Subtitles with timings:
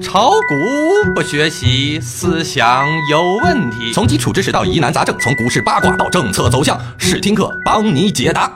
[0.00, 3.92] 炒股不学习，思想有问题。
[3.92, 8.50] 从基础知识到疑难杂症，从股市八卦到政策走向，试听课帮你解答。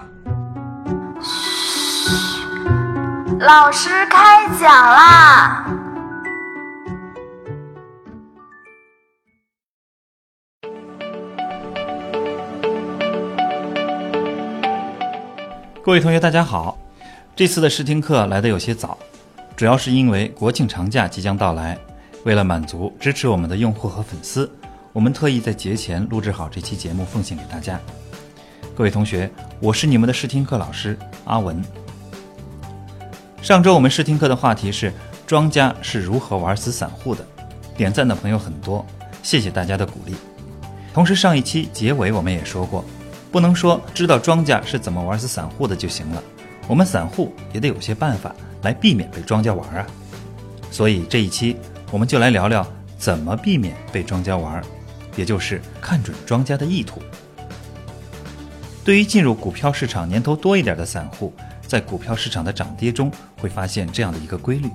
[3.40, 5.66] 老师开讲啦！
[15.84, 16.78] 各位同学，大家好。
[17.34, 18.96] 这次的试听课来的有些早，
[19.56, 21.78] 主要是因为国庆长假即将到来，
[22.24, 24.50] 为了满足支持我们的用户和粉丝，
[24.92, 27.78] 我们特意在节前录制好这期节目奉献给大家。
[28.74, 31.62] 各位同学，我是你们的试听课老师阿文。
[33.40, 34.92] 上周我们试听课的话题是
[35.26, 37.24] 庄家是如何玩死散户的，
[37.76, 38.84] 点赞的朋友很多，
[39.22, 40.14] 谢谢大家的鼓励。
[40.94, 42.84] 同时上一期结尾我们也说过。
[43.30, 46.22] 不能说知道庄家是怎么玩死散户的就行了，
[46.68, 49.86] 我们散户也得有些办法来避免被庄家玩啊。
[50.70, 51.56] 所以这一期
[51.90, 52.66] 我们就来聊聊
[52.98, 54.62] 怎么避免被庄家玩，
[55.16, 57.02] 也就是看准庄家的意图。
[58.84, 61.32] 对于进入股票市场年头多一点的散户，
[61.66, 64.68] 在股票市场的涨跌中会发现这样的一个规律：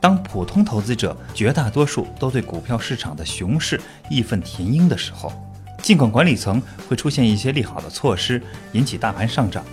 [0.00, 5.32] 当普通投资者绝大多数都对股票市场的熊市义愤填膺的时候。
[5.80, 9.64] 尽管管理层会出现一些利好的措施，引起大盘上涨，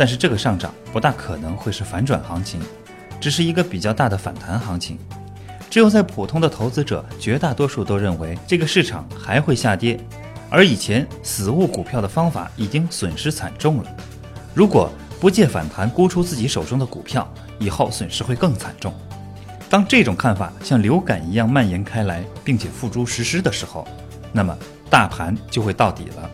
[0.00, 2.58] 但是这个上涨不大可能会是反转行情，
[3.20, 4.98] 只是一个比较大的反弹行情。
[5.68, 10.00] 只有在普通的投资者绝大多数都认为这个市场还会下跌，
[10.48, 13.94] 而以前死捂股票的方法已经损失惨重了。
[14.54, 14.90] 如果
[15.20, 18.94] 不借反弹沽出自己手中的股票，以后损失会更惨重。
[19.68, 23.86] 当这种看法像流感一样蔓延开来，并且付诸实施的时候，
[24.32, 24.56] 那么。
[24.88, 26.28] 大盘就会到底了，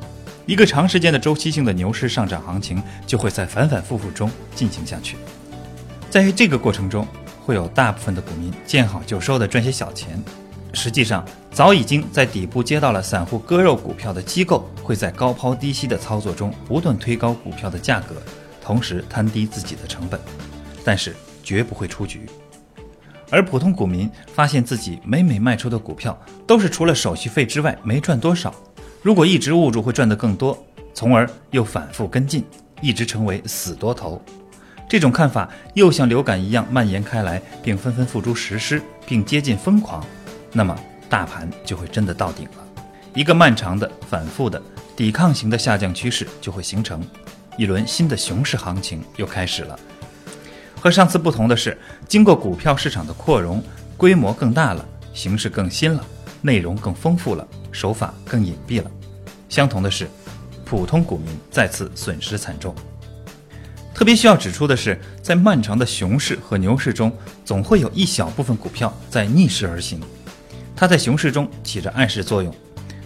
[0.47, 5.17] 一个长时间的周期性的牛市上涨行情就会在反反复复中进行下去。
[6.09, 7.07] 在这个过程中，
[7.45, 10.23] 会有大部分的股民见好就收的赚些小钱。
[10.73, 18.15] 实际上，早已经在底部接到了散户割肉股票的机构，会在高抛低吸的操作中不断推高股票的价格，
[18.63, 20.21] 同时摊低自己的成本，
[20.85, 22.25] 但是绝不会出局。
[23.31, 26.17] 而普通股民发现自己每每卖出的股票
[26.47, 28.55] 都是除了手续费之外没赚多少，
[29.07, 32.45] 如果一直捂住会赚得更多，从而又反复跟进，
[32.81, 34.21] 一直成为死多头。
[34.89, 40.05] 这种看法又像流感一样蔓延开来，并纷纷付诸实施，并接近疯狂，
[40.53, 40.77] 那么
[41.09, 42.67] 大盘就会真的到顶了，
[43.15, 44.61] 一个漫长的、反复的
[44.97, 47.01] 抵抗型的下降趋势就会形成，
[47.57, 49.79] 一轮新的熊市行情又开始了。
[50.81, 51.79] 和上次不同的是，
[52.09, 53.63] 经过股票市场的扩容，
[53.97, 54.85] 规模更大了，
[55.15, 56.05] 形式更新了，
[56.43, 58.91] 内容更丰富了，手法更隐蔽了。
[59.57, 60.07] 相同的是，
[60.67, 62.75] 普通股民再次损失惨重。
[63.95, 67.11] 特别需要指出的是，在漫长的熊市和牛市中，
[67.43, 69.99] 总会有一小部分股票在逆势而行，
[70.77, 72.55] 它在熊市中起着暗示作用。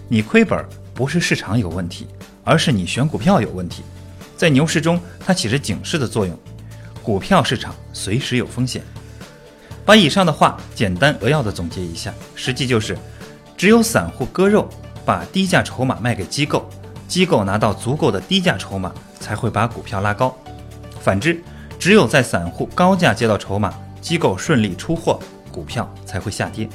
[0.09, 2.09] 你亏本不是市场有问题，
[2.43, 3.85] 而是你选股票有问题。
[4.37, 6.37] 在牛市中，它起着警示的作用。
[7.01, 8.83] 股票市场随时有风险。
[9.85, 12.99] 把以上的话简单扼要的总结一下，实际就是：
[13.57, 14.69] 只有散户割肉，
[15.11, 16.65] 把低价筹码卖给机构，
[17.09, 20.33] 机构拿到足够的低价筹码，才会把股票拉高；
[21.01, 21.43] 反之，
[21.81, 25.19] 只有在散户高价接到筹码，机构顺利出货，
[25.51, 26.69] 股票才会下跌。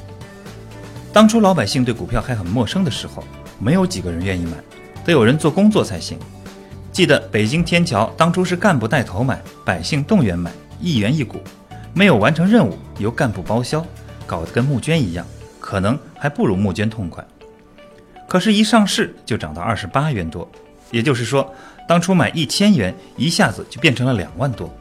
[1.14, 3.24] 当初老百姓对股票还很陌生的时候，
[3.58, 4.58] 没有几个人愿意买，
[5.06, 6.20] 得有人做工作才行。
[6.92, 10.52] 记得北京天桥当初是干部带头买，百姓动员买，
[10.82, 11.40] 一元一股，
[11.94, 13.82] 没有完成任务由干部包销，
[14.26, 15.26] 搞得跟募捐一样，
[15.58, 17.26] 可能还不如募捐痛快。
[18.28, 20.50] 可是，一上市就涨到二十八元多，
[20.92, 21.54] 也就是说，
[21.88, 24.74] 当初买一千元，一下子就变成了两万多。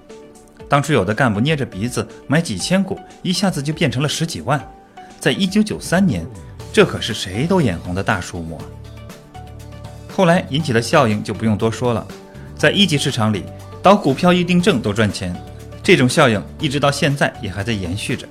[0.69, 4.61] 当初有的干部捏着鼻子买几千股，一下子就变成了十几万。
[5.21, 6.27] 在一九九三年，
[6.73, 8.65] 这可是谁都眼红的大数目啊！
[10.11, 12.07] 后来引起的效应就不用多说了，
[12.57, 13.45] 在一级市场里，
[13.83, 15.35] 倒股票预定证都赚钱，
[15.83, 18.27] 这种效应一直到现在也还在延续着。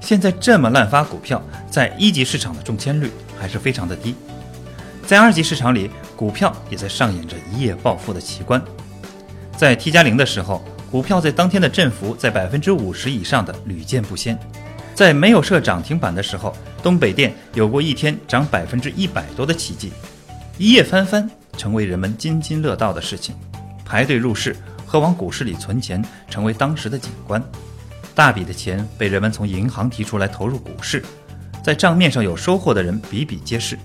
[0.00, 4.14] 现在这么滥发股票，在一级市场的中签率还是非常的低，
[5.06, 8.62] 在二级市场里，股票也在上演着一夜暴富的奇观。
[9.56, 14.38] 在 T 加零的时候，股票在当天的振幅在百分之五十以上的屡见不鲜。
[14.94, 16.52] 在没有设涨停板的时候，
[16.82, 19.92] 东北电有过一天涨百分之一百多的奇迹。
[20.58, 23.34] 一夜翻番成为人们津津乐道的事情，
[23.84, 27.40] 排队入市和往股市里存钱成为当时的景观，
[28.12, 31.00] 大笔的钱被人们从银行提出来投入股市，
[31.68, 33.78] 在账面上有收获的人比比皆是。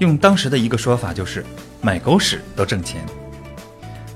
[0.00, 1.46] 用当时的一个说法就是
[1.80, 3.00] 买狗屎都挣钱。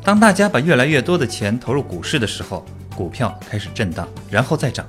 [0.03, 2.67] 当大家把越来越多的钱投入股市的时候，
[2.97, 4.85] 股票开始震荡，然后再涨。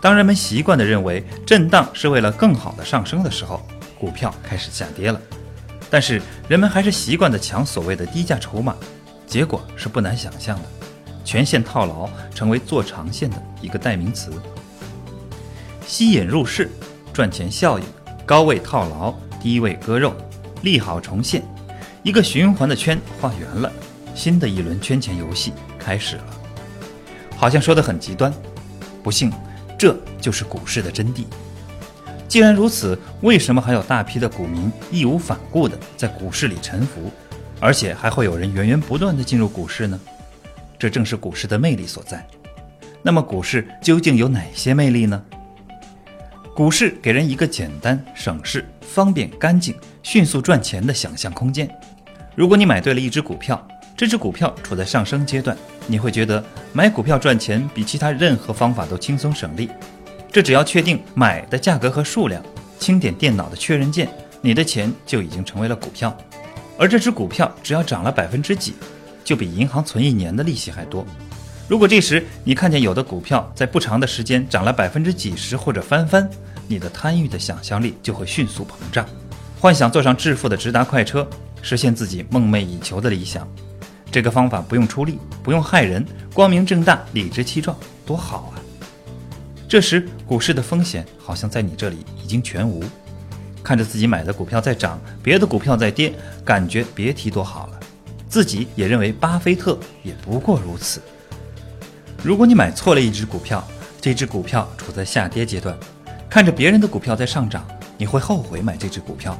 [0.00, 3.64] 当人们习惯地认为震荡是为了更好的上升的时候，
[3.96, 5.20] 股票开始下跌了。
[5.88, 8.74] 但是人们还是习惯地抢所谓的低价筹码，
[9.24, 10.64] 结果是不难想象的，
[11.24, 14.32] 全线套牢成为做长线的一个代名词。
[15.86, 16.68] 吸引入市，
[17.16, 17.84] 赚钱效应，
[18.26, 19.10] 高位套牢，
[19.40, 20.14] 低位割肉，
[20.60, 21.42] 利好重现，
[22.02, 23.72] 一个循环的圈画圆了，
[24.14, 26.24] 新的一轮圈钱游戏开始了。
[27.34, 28.30] 好像说的很极端，
[29.02, 29.32] 不幸，
[29.78, 31.24] 这就是股市的真谛。
[32.28, 37.10] 既然如此，为什么还有大批的股民义无反顾地在股市里沉浮，
[37.58, 39.98] 而且还会有人源源不断地进入股市呢？
[40.78, 42.26] 这正是股市的魅力所在。
[43.00, 45.24] 那么，股市究竟有哪些魅力呢？
[46.56, 51.68] 股市给人一个简单、省事、方便、干净、迅速赚钱的想象空间。
[52.34, 53.62] 如果你买对了一只股票，
[53.94, 55.54] 这只股票处在上升阶段，
[55.86, 56.42] 你会觉得
[56.72, 59.68] 买股票赚钱比其他任何方法都轻松省力。
[60.32, 62.42] 这只要确定买的价格和数量，
[62.78, 64.08] 轻点电脑的确认键，
[64.40, 66.16] 你的钱就已经成为了股票。
[66.78, 68.72] 而这只股票只要涨了百分之几，
[69.22, 71.06] 就比银行存一年的利息还多。
[71.68, 76.28] 如果这时你看见有的股票在不长的时间涨了百分之几十或者翻番，
[76.68, 79.04] 你的贪欲的想象力就会迅速膨胀，
[79.60, 81.28] 幻想坐上致富的直达快车，
[81.62, 83.46] 实现自己梦寐以求的理想。
[84.12, 87.76] 这个方法不用出力，不用害人，光明正大，理直气壮，
[88.06, 88.62] 多好啊！
[89.68, 92.84] 这时股市的风险好像在你这里已经全无，
[93.64, 96.14] 看着自己买的股票在涨，别的股票在跌，
[96.44, 97.80] 感觉别提多好了。
[98.28, 101.02] 自己也认为巴菲特也不过如此。
[102.22, 103.66] 如果你买错了一只股票，
[104.00, 105.76] 这只股票处在下跌阶段，
[106.28, 107.66] 看着别人的股票在上涨，
[107.96, 109.38] 你会后悔买这只股票。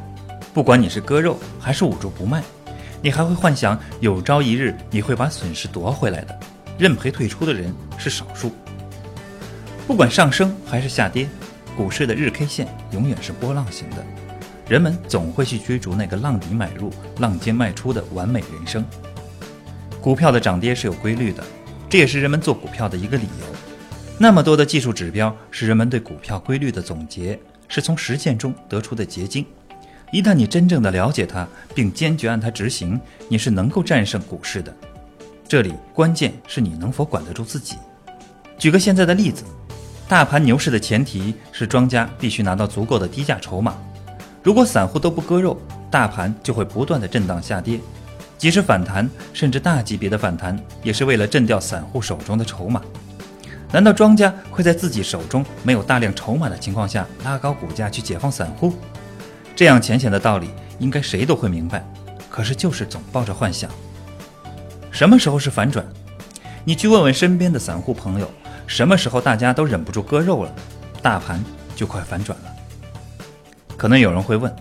[0.55, 2.43] 不管你是割肉还是捂住不卖。
[3.02, 6.40] 你还会幻想有朝一日你会把损失夺回来的，
[6.78, 8.50] 认赔退出的人是少数。
[9.87, 11.29] 不管上升还是下跌，
[11.76, 14.05] 股市的日 K 线永远是波浪形的，
[14.67, 18.84] 人们总会去追逐那个浪底买入、浪尖卖出的完美人生。
[20.00, 21.44] 股票的涨跌是有规律的，
[21.88, 23.46] 这也是人们做股票的一个理由。
[24.18, 27.38] 那么多的技术指标是人们对股票规律的总结，
[27.68, 29.44] 是从实践中得出的结晶。
[30.12, 32.98] 一旦你真正的了解它，并坚决按它执行，
[33.28, 34.74] 你是能够战胜股市的。
[35.48, 37.76] 这里关键是你能否管得住自己。
[38.58, 39.44] 举个现在的例子，
[40.08, 43.76] 大盘牛市的前提是庄家必须拿到足够的低价筹码。
[44.42, 45.60] 如果散户都不割肉，
[45.90, 47.80] 大盘就会不断的震荡下跌。
[48.38, 52.82] 即使反弹，甚至大级别的反弹，也是为了震掉散户手中的筹码。
[53.72, 58.72] 难道庄家会在自己手中没有大量筹码的情况下拉高股价去解放散户？
[59.54, 61.84] 这样浅显的道理，应该谁都会明白，
[62.30, 63.70] 可是就是总抱着幻想。
[64.90, 65.84] 什么时候是反转？
[66.64, 68.30] 你去问问身边的散户朋友，
[68.66, 70.52] 什么时候大家都忍不住割肉了，
[71.00, 71.42] 大盘
[71.74, 72.54] 就快反转了。
[73.76, 74.54] 可能有人会问，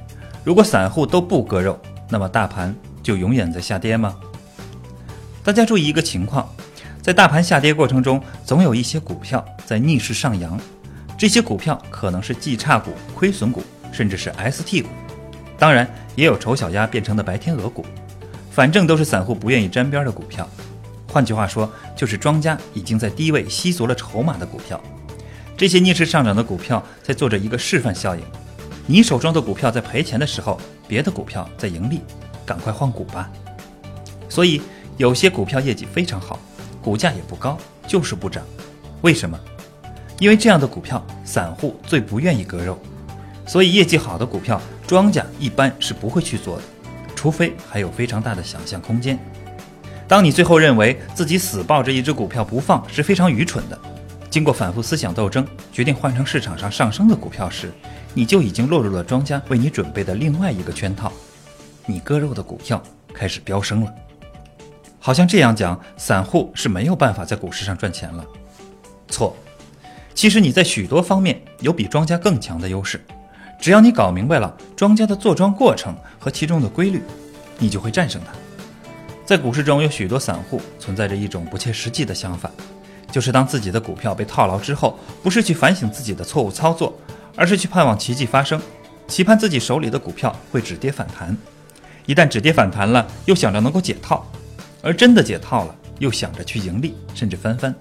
[0.44, 1.80] 如果散户都不割肉，
[2.10, 2.76] 那么大盘
[3.06, 4.16] 就永远在下跌吗？
[5.44, 6.50] 大家注意一个情况，
[7.04, 10.60] 在大盘下跌过程中，总有一些股票在逆势上扬，
[11.16, 13.64] 这些股票可能是绩差股、亏损股。
[13.92, 14.90] 甚至是 ST 股，
[15.58, 17.86] 当然也有丑小鸭变成的白天鹅股，
[18.52, 20.46] 反正都是散户不愿意沾边的股票。
[21.08, 24.82] 换句话说，就是庄家已经在低位吸足了筹码的股票。
[25.56, 28.22] 这些逆势上涨的股票在做着一个示范效应：
[28.86, 32.02] 你手中的股票在赔钱的时候，别的股票在盈利，
[32.46, 33.30] 赶快换股吧。
[34.30, 34.62] 所以
[34.98, 36.40] 有些股票业绩非常好，
[36.82, 38.44] 股价也不高，就是不涨。
[39.02, 39.40] 为什么？
[40.20, 42.80] 因为这样的股票，散户最不愿意割肉。
[43.46, 46.64] 所以业绩好的股票，庄家一般是不会去做的，
[47.16, 49.20] 除非还有非常大的想象空间。
[50.08, 53.78] 当你最后认为自己死抱着一只股票不放是非常愚蠢的，
[54.30, 57.72] 经过反复思想斗争，决定换成市场上上升的股票时，
[58.14, 61.12] 你就已经落入了庄家为你准备的另外一个圈套。
[61.86, 62.82] 你割肉的股票
[63.14, 63.94] 开始飙升了。
[65.00, 68.26] 好像这样讲，散户是没有办法在股市上赚钱了。
[69.08, 69.36] 错，
[70.14, 73.00] 其实你在许多方面有比庄家更强的优势。
[73.62, 77.02] 只要你搞明白了庄家的坐庄过程和其中的规律，
[77.60, 78.34] 你就会战胜它。
[79.26, 82.52] 在股市中有许多散户存在着一种不切实际的想法，
[83.12, 86.98] 就是当自己的股票被套牢之后，不是去反省自己的错误操作，
[87.36, 88.62] 而是去盼望奇迹发生，
[89.08, 91.36] 期盼自己手里的股票会止跌反弹。
[92.06, 94.26] 一旦止跌反弹了，又想着能够解套，
[94.82, 97.74] 而真的解套了，又想着去盈利甚至翻番。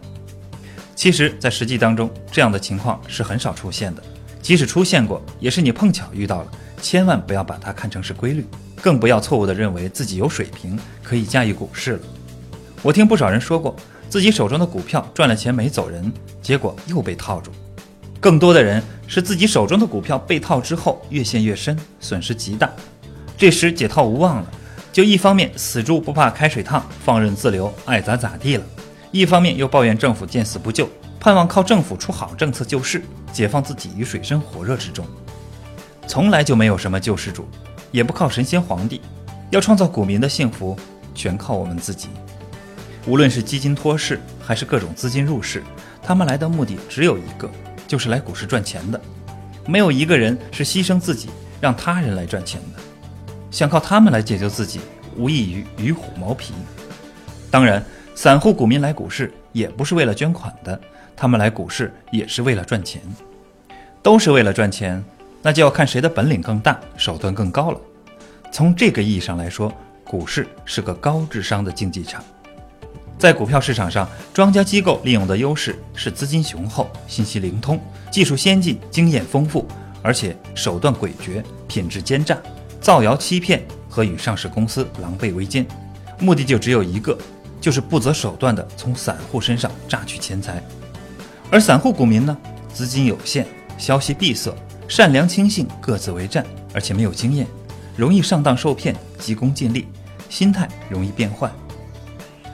[0.95, 4.02] 其实，在实际当中，这样的情况是很少出现的。
[4.40, 6.50] 即使出现过，也是你碰巧遇到了，
[6.81, 8.47] 千万不要把它看成是规律，
[8.81, 12.00] 更不要错误地认为自己有水平可以驾驭股市了。
[12.83, 13.75] 我听不少人说过，
[14.09, 16.12] 自己手中的股票赚了钱没走人，
[16.43, 17.50] 结果又被套住。
[18.21, 22.71] 更多的人是自己手中的股票被套之后越陷越深，损失极大。
[23.44, 24.50] 这时解套无望了，
[24.90, 28.64] 就一方面死猪不怕开水烫，放任自流，爱咋咋地了；
[29.10, 30.88] 一方面又抱怨政府见死不救，
[31.20, 33.02] 盼望靠政府出好政策救市，
[33.34, 35.06] 解放自己于水深火热之中。
[36.06, 37.46] 从来就没有什么救世主，
[37.92, 39.02] 也不靠神仙皇帝，
[39.50, 40.74] 要创造股民的幸福，
[41.14, 42.08] 全靠我们自己。
[43.06, 45.62] 无论是基金托市，还是各种资金入市，
[46.02, 47.50] 他们来的目的只有一个，
[47.86, 48.98] 就是来股市赚钱的。
[49.66, 51.28] 没有一个人是牺牲自己
[51.60, 52.83] 让他人来赚钱的。
[53.54, 54.80] 想靠他们来解救自己，
[55.16, 56.52] 无异于与虎谋皮。
[57.52, 57.80] 当然，
[58.12, 60.78] 散户股民来股市也不是为了捐款的，
[61.14, 63.00] 他们来股市也是为了赚钱，
[64.02, 65.02] 都是为了赚钱。
[65.40, 67.80] 那就要看谁的本领更大，手段更高了。
[68.50, 72.25] 从这个意义上来说，股市是个高智商的竞技场。
[73.16, 77.80] 在股票市场上，庄家机构利用的优势是资金雄厚、信息灵通、
[78.11, 79.64] 技术先进、经验丰富，
[80.02, 82.37] 而且手段诡谲、品质奸诈、
[82.84, 85.66] 造谣欺骗和与上市公司狼狈为奸，
[86.20, 87.16] 目的就只有一个，
[87.58, 90.62] 就是不择手段地从散户身上榨取钱财。
[91.50, 92.36] 而散户股民呢，
[92.74, 93.46] 资金有限，
[93.78, 94.54] 消息闭塞。
[94.86, 97.46] 善良轻信，各自为战，而且没有经验，
[97.96, 99.88] 容易上当受骗，急功近利，
[100.28, 101.50] 心态容易变坏。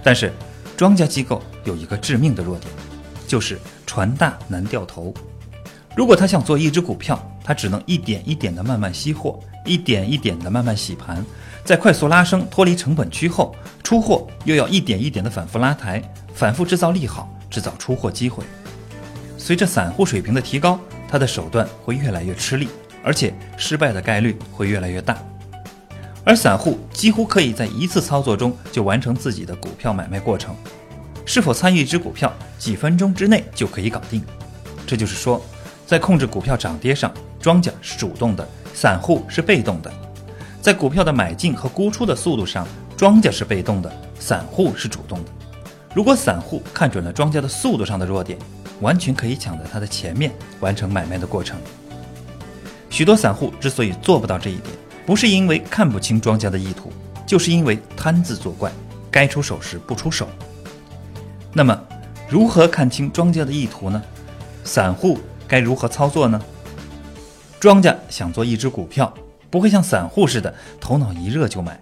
[0.00, 0.32] 但是，
[0.76, 2.72] 庄家机构有一个致命的弱点，
[3.26, 5.12] 就是船大难掉头。
[5.96, 11.24] 如果他想做一只股票，他只能一点一点的慢慢吸货，一点一点的慢慢洗盘，
[11.64, 16.02] 在快速拉升脱离成本区后出货，又要一点一点的反复拉抬，
[16.34, 18.44] 反复制造利好，制造出货机会。
[19.36, 20.78] 随着散户水平的提高。
[21.12, 22.68] 他的手段会越来越吃力，
[23.02, 25.18] 而且失败的概率会越来越大。
[26.22, 30.54] 而散户几乎可以在一次操作中就完成自己的股票买卖过程，
[31.26, 34.22] 是否参与一只股票，几分钟之内就可以搞定。
[34.86, 35.44] 这就是说，
[35.84, 39.90] 在控制股票涨跌上，庄家是主动的，散户是被动的；
[40.60, 42.66] 在股票的买进和沽出的速度上，
[42.96, 45.30] 庄家是被动的，散户是主动的。
[45.94, 48.38] 如果散户看准了庄家的速度上的弱点，
[48.80, 50.30] 完全可以抢在他的前面
[50.60, 51.58] 完成买卖的过程。
[52.90, 54.66] 许多散户之所以做不到这一点，
[55.06, 56.92] 不是因为看不清庄家的意图，
[57.26, 58.70] 就是因为贪字作怪，
[59.10, 60.28] 该出手时不出手。
[61.52, 61.78] 那么，
[62.28, 64.02] 如何看清庄家的意图呢？
[64.62, 65.18] 散户
[65.48, 66.40] 该如何操作呢？
[67.60, 69.12] 庄家想做一只股票，
[69.50, 71.78] 不会像散户似的头脑一热就买，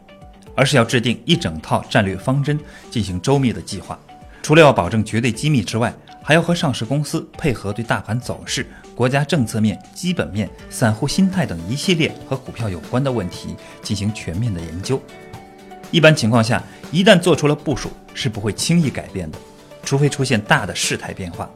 [0.57, 2.59] 而是要制定一整套战略方针，
[2.91, 3.97] 进行周密的计划。
[4.43, 15.01] 除了要保证绝对机密之外，还要和上市公司配合，对大盘走势、国家政策面、基本面、散户心态等一系列和股票有关的问题进行全面的研究。
[15.93, 19.39] 一般情况下，一旦做出了部署，是不会轻易改变的，
[19.85, 21.49] 除非出现大的事态变化。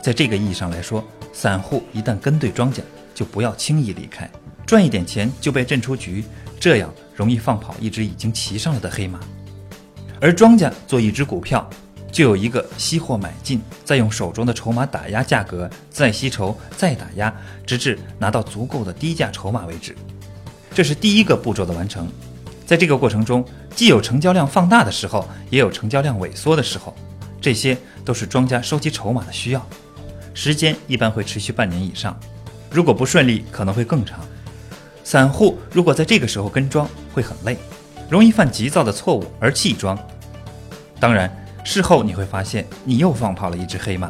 [0.00, 2.80] 在这个意义上来说，散户一旦跟对庄家，
[3.16, 4.30] 就不要轻易离开，
[4.64, 6.22] 赚一点钱就被震出局，
[6.60, 9.18] 这样容易放跑一只已经骑上了的黑马。
[10.20, 11.68] 而庄家做一只股票。
[12.12, 17.34] 就有一个吸货买进，再用手中的筹码打压价格，再吸筹，再打压，
[17.66, 19.94] 直至拿到足够的低价筹码为止。
[20.72, 22.08] 这是第一个步骤的完成。
[22.64, 23.44] 在这个过程中，
[23.74, 26.96] 既有成交量放大的时候，也有成交量萎缩的时候，
[27.38, 29.66] 这些都是庄家收集筹码的需要。
[30.32, 32.18] 时间一般会持续半年以上，
[32.70, 34.20] 如果不顺利，可能会更长。
[35.04, 37.56] 散户如果在这个时候跟庄，会很累，
[38.10, 39.98] 容易犯急躁的错误而弃庄。
[41.00, 41.30] 当然。
[41.68, 44.08] 事后你会发现，你又放跑了一只黑马。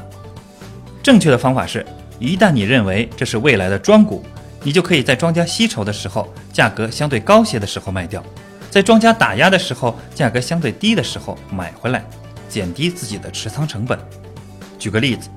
[1.02, 1.82] 正确的方法是，
[2.18, 4.22] 一旦你认为这是未来的庄股，
[4.62, 8.20] 你就可以在庄家吸筹的时候，价格相对高些的时候卖掉；
[8.70, 12.04] 在庄家打压的时候，价格相对低的时候买回来，
[12.46, 13.98] 减低自己的持仓成本。
[14.78, 15.30] 举个例子，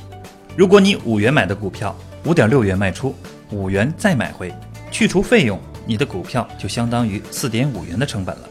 [0.58, 1.96] 如果你五元买的股票，
[2.26, 3.16] 五点六元卖出，
[3.52, 4.54] 五元再买回，
[4.92, 8.50] 去除费用，你的股票就相当于四点五元的成本了。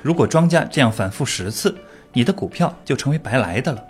[0.00, 1.76] 如果庄家这样反复十次，
[2.12, 3.84] 你的股票就成为白来的了，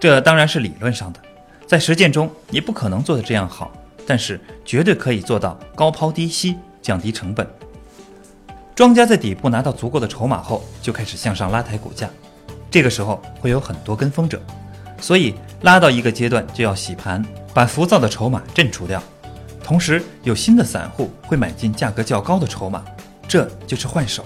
[0.00, 1.20] 这当然是理论上的，
[1.66, 3.72] 在实践中你不可能做得这样好，
[4.06, 7.46] 但是绝对可以做到高抛低吸，降低成本。
[8.74, 12.08] 庄家在底部拿到足够的筹码后，就开始向上拉抬股价，
[12.70, 14.40] 这个时候会有很多跟风者，
[14.98, 17.22] 所以拉到一个阶段就要洗盘，
[17.54, 19.02] 把浮躁的筹码震除掉，
[19.62, 22.82] 同时有新的散户会买进价格较高的筹码，
[23.28, 24.24] 这就是换手。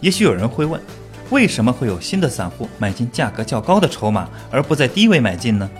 [0.00, 0.80] 也许有人会问。
[1.30, 5.70] 为什么会有新的散户买进价格较高的筹码，而不在低位买进呢？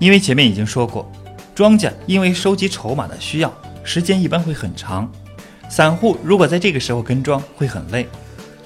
[0.00, 1.08] 因为前面已经说过，
[1.54, 5.08] 庄家因为收集筹码的需要，时间一般会很长，
[5.68, 8.08] 散户如果在这个时候跟庄会很累，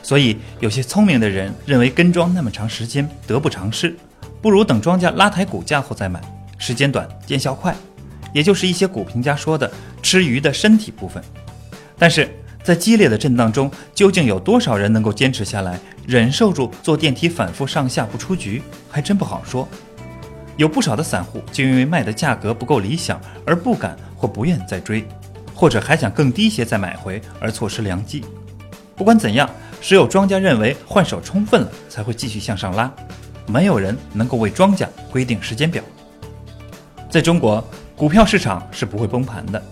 [0.03, 3.95] 所以有些聪明的人认为跟庄那么长时间得不偿失，
[4.41, 6.19] 不如等庄家拉抬股价后再买，
[6.59, 7.75] 时间短见效快，
[8.33, 9.71] 也就是一些股评家说的
[10.03, 11.23] 吃鱼的身体部分。
[11.99, 12.29] 但是
[12.63, 19.69] 在激烈的震荡中，究竟有多少人能够坚持下来，忍受住坐电梯反复上下不出局，还真不好说。
[20.57, 25.07] 有不少的散户就因为卖的价格不够理想而不敢或不愿再追，
[25.55, 28.25] 或者还想更低些再买回而错失良机。
[28.97, 29.49] 不管怎样，
[29.81, 32.91] 只有庄家认为换手充分了才会继续向上拉，
[33.47, 35.83] 没有人能够为庄家规定时间表。
[37.17, 37.65] 在中国，
[37.97, 39.63] 股票市场是不会崩盘的，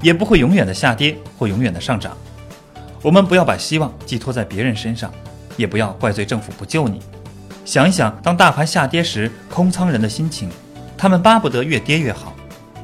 [0.00, 2.16] 也不会永远的下跌或永远的上涨。
[3.02, 5.12] 我们不要把希望寄托在别人身上，
[5.56, 7.00] 也不要怪罪政府不救你。
[7.64, 10.48] 想一想，当大盘下跌时，空仓人的心情，
[10.96, 12.32] 他们巴不得越跌越好，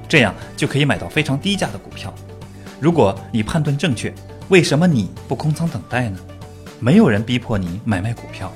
[0.08, 2.12] 这样就可以买到非常低价的股票。
[2.80, 4.12] 如果你判断正确，
[4.48, 6.18] 为什么你不空仓等待呢？
[6.80, 8.52] 没有人逼迫你买卖股票，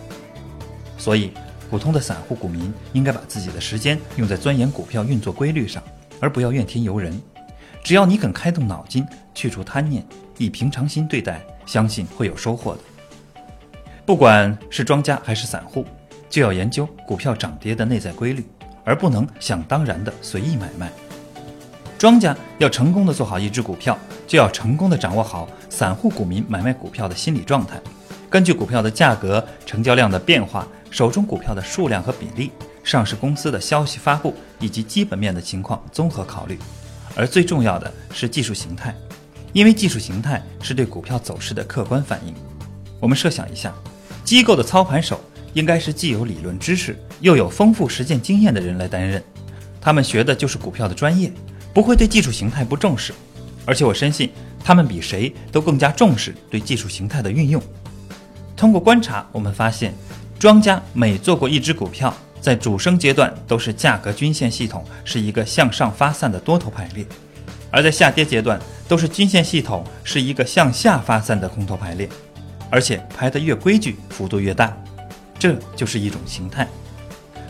[0.98, 1.30] 所以
[1.74, 5.82] 普通的散户股民应该把自己的时间用在钻研股票运作规律上，
[6.20, 7.20] 而不要怨天尤人。
[7.82, 9.04] 只要你肯开动脑筋，
[9.34, 10.06] 去除贪念，
[10.38, 12.80] 以平常心对待，相信会有收获的。
[14.06, 15.84] 不管是庄家还是散户。
[16.30, 18.46] 就要研究股票涨跌的内在规律，
[18.84, 20.92] 而不能想当然的随意买卖。
[21.98, 27.80] 庄家要成功的做好一只股票，就要成功的掌握好散户股民买卖股票的心理状态，
[28.34, 32.50] 根据股票的价格、成交量的变化、手中股票的数量和比例、
[32.82, 36.58] 上市公司的消息发布以及基本面的情况综合考虑。
[37.14, 38.92] 而最重要的是技术形态，
[39.52, 42.34] 因为技术形态是对股票走势的客观反应。
[42.98, 43.72] 我们设想一下，
[44.24, 45.20] 机构的操盘手。
[45.52, 49.22] 应该是既有理论知识又有丰富实践经验的人来担任，
[49.80, 51.32] 他们学的就是股票的专业，
[51.72, 53.14] 不会对技术形态不重视，
[53.64, 54.32] 而且我深信
[54.64, 57.62] 他们比谁都更加重视对技术形态的运用。
[58.56, 59.94] 通过观察，我们发现，
[60.38, 67.04] 庄家每做过一只股票，在主升阶段都是价格均线系统是一个向上发散的多头排列，
[67.70, 72.08] 而在下跌阶段都是均线系统是一个向下发散的空头排列，
[72.70, 74.76] 而且排得越规矩，幅度越大。
[75.38, 76.66] 这就是一种形态，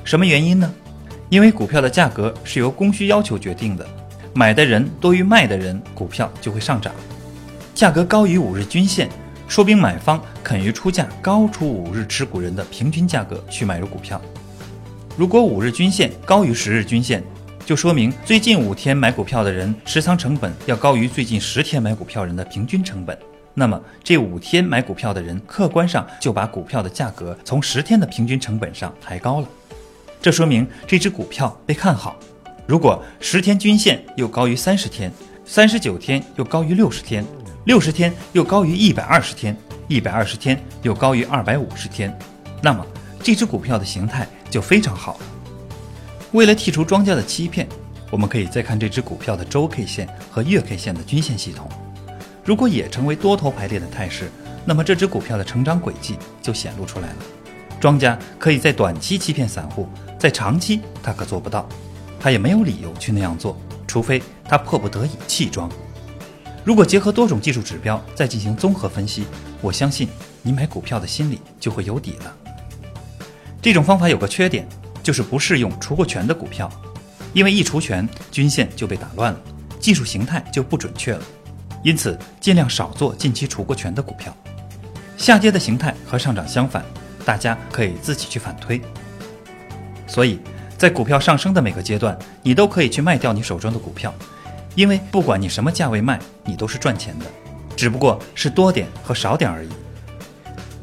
[0.04, 0.72] 什么原因呢？
[1.28, 3.86] 因为股票的价格是由供需要求决定的，
[4.32, 6.92] 买的人多于卖的人，股票就会上涨。
[7.74, 9.08] 价格高于五日均线，
[9.46, 14.20] 说明买方肯于出价高出五日持股人的平均价格去买入股票。
[15.16, 17.22] 如果五日均线高于十日均线，
[17.64, 23.16] 就说明最近五天买股票的人持仓成本要高于最近十天买股票人的平均成本。
[23.52, 29.48] 那么这五天买股票的人，客观上就把股票的价格从十天的平均成本上抬高了，
[30.20, 32.16] 这说明这只股票被看好。
[32.66, 35.12] 如果十天均线又高于三十天，
[35.44, 37.24] 三十九天又高于六十天，
[37.64, 39.56] 六十天又高于一百二十天，
[39.88, 42.14] 一百二十天又高于二百五十天，
[42.60, 42.86] 那么
[43.22, 45.20] 这只股票的形态就非常好了。
[46.32, 47.66] 为了剔除庄家的欺骗，
[48.10, 51.66] 我们可以再看这只股票的周 K 线和月 K 线的均线系统。
[52.44, 54.30] 如果也成为多头排列的态势，
[54.66, 57.16] 那么这只股票的成长轨迹就显露出来了。
[57.80, 61.66] 庄家可以在短期欺骗散户，在长期他可做不到，
[62.20, 65.70] 他也没有理由去那样做，除非他迫不得已弃庄。
[66.64, 69.26] 如果结合多种技术指标再进行综合分析，
[69.60, 70.08] 我相信
[70.42, 72.34] 你买股票的心里就会有底了。
[73.60, 74.66] 这种方法有个缺点，
[75.02, 76.70] 就是不适用除过权的股票，
[77.34, 79.40] 因为一除权，均线就被打乱了，
[79.78, 81.22] 技术形态就不准确了。
[81.82, 84.34] 因此，尽量少做近期除过权的股票。
[85.18, 86.82] 下跌的形态和上涨相反，
[87.26, 88.80] 大家可以自己去反推。
[90.06, 90.40] 所以
[90.78, 94.12] 在股票上升的每个阶段，你都可以去卖掉你手中的股票，
[94.74, 97.26] 因为不管你什么价位卖，你都是赚钱的，
[97.76, 99.68] 只不过是多点和少点而已。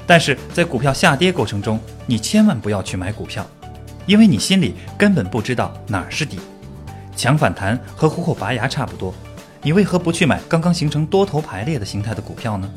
[0.08, 3.46] 但是在股票下跌过程中，你千万不要去买股票，
[4.06, 6.40] 因为你心里根本不知道哪儿是底。
[7.16, 9.14] 抢反弹和虎口拔牙差不多。
[9.62, 12.68] 你为何不去买刚刚形成多头排列的形态的股票呢？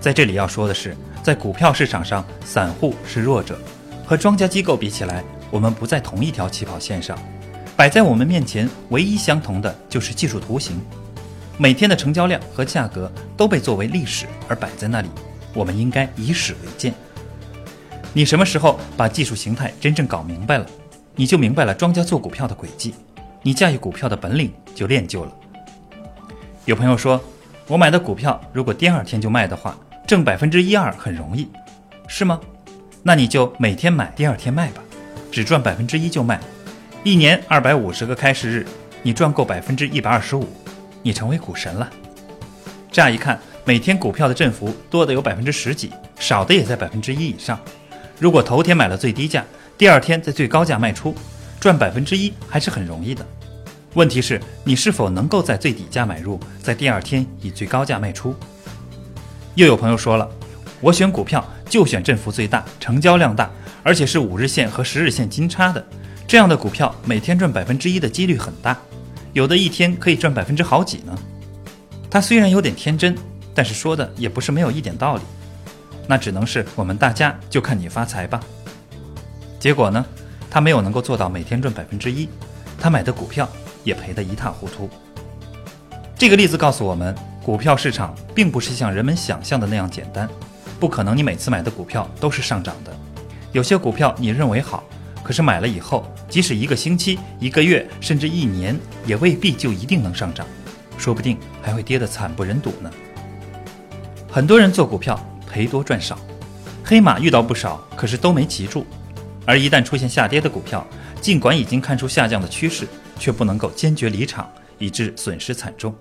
[0.00, 3.58] 在这里要说的是，在股票市场上，散户是弱者，
[4.06, 7.18] 和庄家机构比起来，我们不在同一条起跑线上。
[7.80, 10.78] 摆在我们面前唯一相同的就是技术图形，
[11.56, 15.08] 每天的成交量和价格都被作为历史而摆在那里，
[15.54, 16.92] 我们应该以史为鉴。
[18.12, 20.66] 你什么时候把技术形态真正搞明白了，
[21.14, 22.94] 你就明白了庄家做股票的轨迹，
[23.40, 25.32] 你驾驭股票的本领就练就了。
[26.66, 27.18] 有朋友说，
[27.66, 29.74] 我买的股票如果第二天就卖的话，
[30.06, 31.48] 挣百分之一二很容易，
[32.06, 32.38] 是吗？
[33.02, 34.82] 那你就每天买，第二天卖吧，
[35.32, 36.38] 只赚百分之一就卖，
[37.02, 38.66] 一年二百五十个开市日，
[39.02, 40.46] 你赚够百分之一百二十五，
[41.02, 41.88] 你成为股神了。
[42.92, 47.58] 乍一看，每天股票的振幅多的有百分之十几，少的也在百分之一以上。
[48.18, 49.42] 如果头天买了最低价，
[49.78, 51.14] 第二天在最高价卖出，
[51.58, 53.24] 赚百分之一还是很容易的。
[53.94, 58.36] 问题是，你是否能够在最底价买入，在第二天以最高价卖出？
[59.54, 60.28] 又有朋友说了，
[60.82, 63.50] 我选股票就选振幅最大、成交量大，
[63.82, 65.82] 而且是五日线和十日线金叉的，
[66.30, 68.78] 这样的股票每天赚百分之一的几率很大，
[69.32, 71.12] 有的一天可以赚百分之好几呢。
[72.08, 73.18] 他虽然有点天真，
[73.52, 75.22] 但是说的也不是没有一点道理。
[76.06, 78.40] 那只能是我们大家就看你发财吧。
[79.58, 80.06] 结果呢，
[80.48, 82.28] 他没有能够做到每天赚百分之一，
[82.78, 83.48] 他买的股票
[83.82, 84.88] 也赔得一塌糊涂。
[86.16, 87.12] 这个例子告诉我们，
[87.42, 90.28] 股票市场并不是像人们想象的那样简单，
[90.78, 92.96] 不可能你每次买的股票都是上涨的。
[93.50, 94.84] 有些股票你认为好，
[95.22, 100.46] 可是买了以后，即使一个星期、一个月，甚至一年，也未必就一定能上涨，
[100.98, 102.90] 说不定还会跌得惨不忍睹呢。
[104.30, 105.18] 很多人做股票。
[105.52, 106.16] 赔多赚少，
[106.84, 108.86] 黑马遇到不少，可是都没骑住。
[109.44, 110.86] 而一旦出现下跌的股票，
[111.20, 112.86] 尽管已经看出下降的趋势，
[113.18, 115.92] 却不能够坚决离场，以致损失惨重。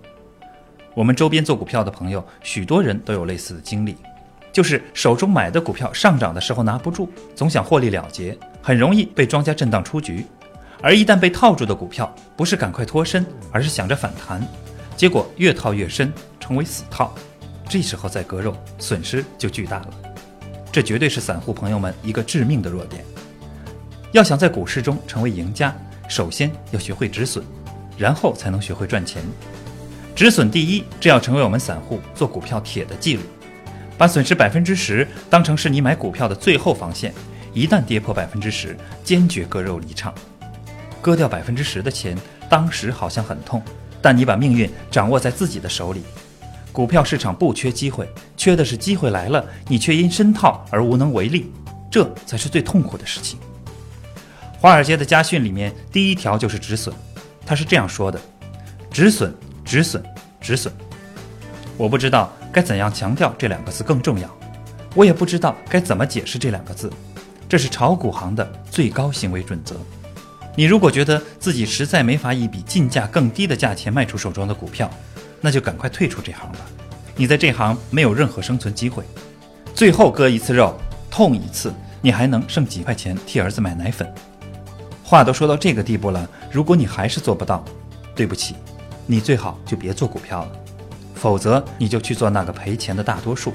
[0.94, 3.98] 我们周边做股票的朋友，许多人都有类似的经历，
[4.54, 10.26] 就是手中买的股票上涨的时候拿不住，总想获利了结，很容易被庄家震荡出局。
[10.82, 14.42] 而一旦被套住的股票，不是赶快脱身，而是想着反弹，
[14.96, 17.14] 结果越套越深，成为死套。
[17.68, 19.90] 这时候再割肉，损失就巨大了。
[20.72, 23.04] 这绝对是散户朋友们一个致命的弱点。
[24.12, 25.76] 要想在股市中成为赢家，
[26.08, 27.44] 首先要学会止损，
[27.98, 29.22] 然后才能学会赚钱。
[30.16, 33.22] 止损第一，这要成为我们散户做股票铁的纪律。
[33.98, 37.14] 把损失百分之十当成是你买股票的最后防线，
[37.54, 40.14] 一旦跌破百分之十，坚决割肉离场。
[41.02, 42.18] 割掉百分之十的钱，
[42.50, 43.62] 当时好像很痛，
[44.02, 46.04] 但你把命运掌握在自己的手里。
[46.72, 48.08] 股票市场不缺机会，
[48.38, 51.52] 缺的是机会来了，你却因深套而无能为力，
[51.90, 53.40] 这才是最痛苦的事情。
[54.60, 56.94] 华尔街的家训里面第一条就是止损，
[57.46, 58.20] 他是这样说的：
[58.92, 59.34] 止损，
[59.66, 60.04] 止损，
[60.40, 60.74] 止损。
[61.78, 64.30] 我不知道该怎样强调这两个字更重要，
[64.94, 66.92] 我也不知道该怎么解释这两个字。
[67.50, 69.76] 这是炒股行的最高行为准则。
[70.56, 74.88] 你如果觉得自己实在没法以比进价更低的价钱卖出手中的股票，
[75.42, 76.60] 那就赶快退出这行吧，
[77.16, 79.04] 你在这行没有任何生存机会。
[79.74, 80.78] 最后割一次肉，
[81.10, 84.08] 痛一次，你还能剩几块钱替儿子买奶粉。
[85.04, 87.66] 话都说到这个地步了，如果你还是做不到，
[88.14, 88.56] 对不起，
[89.08, 90.52] 你最好就别做股票了，
[91.16, 93.54] 否则你就去做那个赔钱的大多数，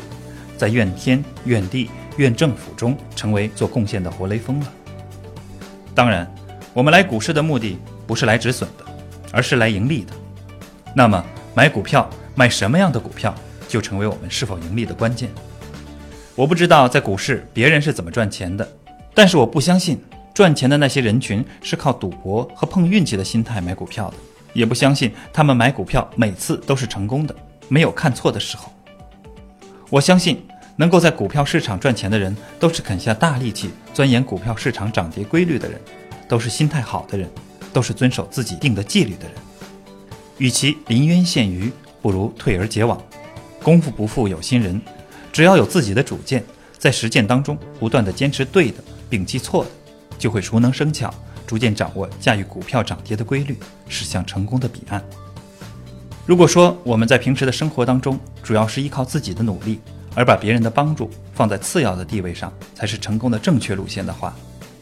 [0.56, 4.72] 在怨天怨地愿政府中成为做贡献的活雷锋了。
[5.94, 6.32] 当然，
[6.72, 8.84] 我们来股市的目的不是来止损的，
[9.32, 10.12] 而是来盈利的。
[10.94, 11.24] 那么
[11.54, 13.34] 买股票买什么样的股票，
[13.68, 15.28] 就成为我们是否盈利的关键。
[16.34, 18.68] 我不知道在股市别人是怎么赚钱的，
[19.14, 24.16] 但是我不相信赚钱的那些人群是靠赌博和碰运气的心态买股票的，
[24.52, 27.34] 也不相信他们买股票每次都是成功的，
[27.68, 28.72] 没有看错的时候。
[29.90, 30.44] 我相信
[30.76, 35.80] 能够在股票市场赚钱的人，都是肯下大力气钻研股票市场涨跌规律的人，
[36.28, 37.28] 都是心态好的人，
[37.72, 39.34] 都是遵守自己定的纪律的人。
[40.38, 41.70] 与其临渊羡鱼，
[42.02, 43.00] 不如退而结网。
[43.62, 44.80] 功夫不负有心人，
[45.32, 46.44] 只要有自己的主见，
[46.76, 49.70] 在实践当中不断的坚持对的，摒弃错的，
[50.18, 51.12] 就会熟能生巧，
[51.46, 53.56] 逐渐掌握驾驭股票涨跌的规律，
[53.88, 55.02] 驶向成功的彼岸。
[56.26, 59.78] 如果说我们在平时的生活当中，主要是依靠自己的努力，
[60.14, 64.34] 而把别人的帮助放在次要的地位上，才是成功的正确路线的话，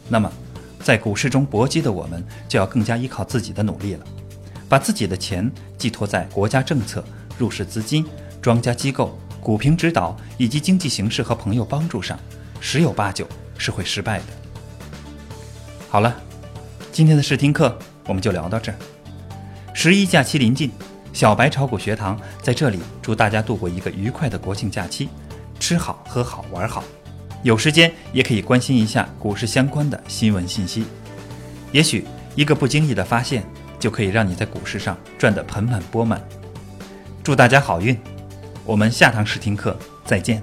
[0.07, 0.31] 那么
[0.79, 4.05] 在股市中搏击的我们，就要更加依靠自己的努力了。
[4.69, 7.03] 把自己的钱寄托在国家政策、
[7.37, 8.05] 入市资金、
[8.41, 12.17] 庄家机构、股评指导以及经济形势和朋友帮助上，
[12.59, 14.25] 十有八九是会失败的。
[15.89, 16.15] 好了，
[16.91, 18.77] 今天的试听课我们就聊到这儿。
[19.73, 20.71] 十一假期临近，
[21.11, 25.07] 小白炒股学堂在这里祝大家度过一个愉快的国庆假期，
[25.63, 26.83] 吃好喝好玩好。
[27.41, 30.83] 有时间也可以关心一下股市相关的新闻信息，
[31.71, 33.41] 也许一个不经意的发现。
[33.79, 36.21] 就可以让你在股市上赚得盆满钵满。
[37.21, 37.97] 祝大家好运！
[38.63, 40.41] 我们下堂试听课再见。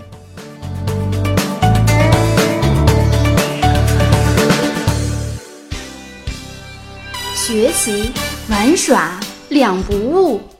[7.35, 8.13] 学习
[8.51, 10.60] 玩耍两不误。